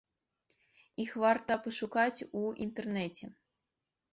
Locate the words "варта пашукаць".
1.25-2.25